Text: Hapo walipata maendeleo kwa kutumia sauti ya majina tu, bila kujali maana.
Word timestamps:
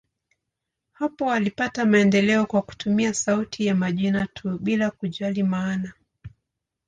Hapo 0.91 1.25
walipata 1.25 1.85
maendeleo 1.85 2.45
kwa 2.45 2.61
kutumia 2.61 3.13
sauti 3.13 3.65
ya 3.65 3.75
majina 3.75 4.27
tu, 4.27 4.59
bila 4.59 4.91
kujali 4.91 5.43
maana. 5.43 5.93